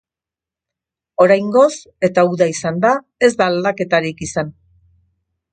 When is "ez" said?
3.29-3.33